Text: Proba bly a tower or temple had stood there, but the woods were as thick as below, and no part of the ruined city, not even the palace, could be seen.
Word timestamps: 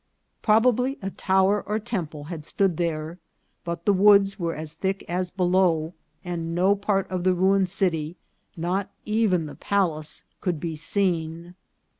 Proba 0.43 0.75
bly 0.75 0.97
a 1.03 1.11
tower 1.11 1.61
or 1.61 1.77
temple 1.77 2.23
had 2.23 2.43
stood 2.43 2.77
there, 2.77 3.19
but 3.63 3.85
the 3.85 3.93
woods 3.93 4.39
were 4.39 4.55
as 4.55 4.73
thick 4.73 5.05
as 5.07 5.29
below, 5.29 5.93
and 6.25 6.55
no 6.55 6.73
part 6.75 7.07
of 7.11 7.23
the 7.23 7.35
ruined 7.35 7.69
city, 7.69 8.17
not 8.57 8.89
even 9.05 9.43
the 9.43 9.53
palace, 9.53 10.23
could 10.41 10.59
be 10.59 10.75
seen. 10.75 11.53